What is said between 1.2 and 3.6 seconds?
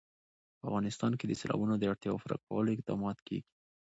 د سیلابونو د اړتیاوو پوره کولو اقدامات کېږي.